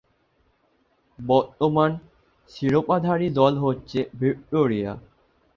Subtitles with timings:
[1.19, 1.91] বর্তমান
[2.51, 4.93] শিরোপাধারী দল হচ্ছে ভিক্টোরিয়া।